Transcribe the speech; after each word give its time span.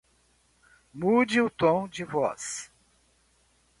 Mude 0.95 1.39
o 1.43 1.47
tom 1.47 1.87
de 1.87 2.03
voz 2.03 2.71